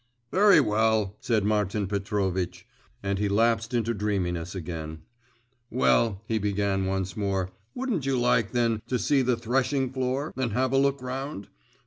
[0.31, 2.65] 'Very well,' said Martin Petrovitch,
[3.03, 5.03] and he lapsed into dreaminess again.
[5.69, 10.53] 'Well,' he began once more, 'wouldn't you like, then, to see the threshing floor, and
[10.53, 11.49] have a look round?